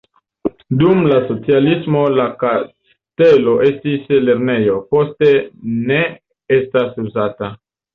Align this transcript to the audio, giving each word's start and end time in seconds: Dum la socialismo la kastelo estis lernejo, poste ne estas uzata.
Dum 0.77 1.03
la 1.11 1.19
socialismo 1.27 2.01
la 2.21 2.25
kastelo 2.45 3.55
estis 3.69 4.11
lernejo, 4.27 4.83
poste 4.93 5.33
ne 5.81 6.05
estas 6.63 7.03
uzata. 7.09 7.57